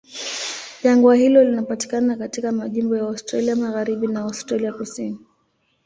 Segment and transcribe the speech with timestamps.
[0.83, 5.19] Jangwa hilo linapatikana katika majimbo ya Australia Magharibi na Australia Kusini.